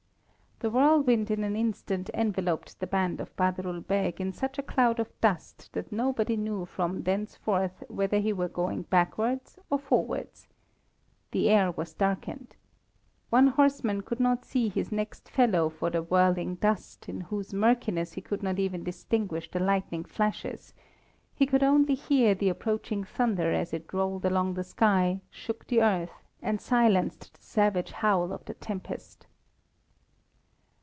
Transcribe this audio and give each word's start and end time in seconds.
The 0.63 0.69
whirlwind 0.69 1.31
in 1.31 1.43
an 1.43 1.55
instant 1.55 2.11
enveloped 2.13 2.79
the 2.79 2.85
band 2.85 3.19
of 3.19 3.35
Badrul 3.35 3.81
Beg 3.81 4.21
in 4.21 4.31
such 4.31 4.59
a 4.59 4.61
cloud 4.61 4.99
of 4.99 5.11
dust 5.19 5.73
that 5.73 5.91
nobody 5.91 6.37
knew 6.37 6.67
from 6.67 7.01
thenceforth 7.01 7.83
whether 7.87 8.19
he 8.19 8.31
were 8.31 8.47
going 8.47 8.83
backwards 8.83 9.57
or 9.71 9.79
forwards. 9.79 10.47
The 11.31 11.49
air 11.49 11.71
was 11.71 11.95
darkened. 11.95 12.55
One 13.31 13.47
horseman 13.47 14.01
could 14.01 14.19
not 14.19 14.45
see 14.45 14.69
his 14.69 14.91
next 14.91 15.29
fellow 15.29 15.67
for 15.67 15.89
the 15.89 16.03
whirling 16.03 16.57
dust, 16.57 17.09
in 17.09 17.21
whose 17.21 17.55
murkiness 17.55 18.13
he 18.13 18.21
could 18.21 18.43
not 18.43 18.59
even 18.59 18.83
distinguish 18.83 19.49
the 19.49 19.59
lightning 19.59 20.03
flashes, 20.05 20.75
he 21.33 21.47
could 21.47 21.63
only 21.63 21.95
hear 21.95 22.35
the 22.35 22.49
approaching 22.49 23.03
thunder 23.03 23.51
as 23.51 23.73
it 23.73 23.91
rolled 23.91 24.25
along 24.25 24.53
the 24.53 24.63
sky, 24.63 25.21
shook 25.31 25.65
the 25.65 25.81
earth, 25.81 26.21
and 26.39 26.61
silenced 26.61 27.33
the 27.33 27.41
savage 27.41 27.93
howl 27.93 28.31
of 28.31 28.45
the 28.45 28.53
tempest. 28.53 29.25